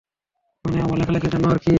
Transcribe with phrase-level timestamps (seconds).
[0.65, 1.69] মানে, আমার লেখালেখির জন্য আর কি।